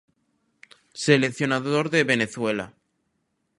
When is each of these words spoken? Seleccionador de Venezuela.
Seleccionador 1.05 1.91
de 1.91 2.03
Venezuela. 2.03 2.73